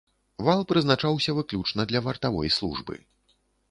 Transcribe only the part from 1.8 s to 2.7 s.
для вартавой